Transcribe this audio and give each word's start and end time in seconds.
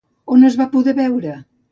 On 0.35 0.45
es 0.47 0.55
va 0.61 0.67
poder 0.71 0.95
veure? 1.01 1.35